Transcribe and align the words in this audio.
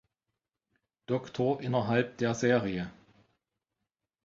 Doktor 1.05 1.61
innerhalb 1.61 2.17
der 2.17 2.33
Serie. 2.33 2.89